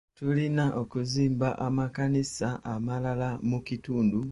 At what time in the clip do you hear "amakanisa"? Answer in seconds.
1.67-2.47